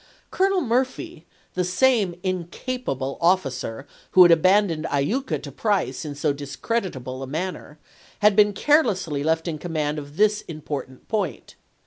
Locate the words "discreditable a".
6.33-7.27